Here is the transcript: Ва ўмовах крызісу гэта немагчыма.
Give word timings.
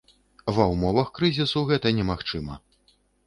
Ва 0.55 0.65
ўмовах 0.69 1.11
крызісу 1.19 1.63
гэта 1.73 1.93
немагчыма. 1.99 2.57